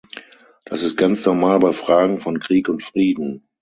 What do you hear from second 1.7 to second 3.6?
Fragen von Krieg und Frieden.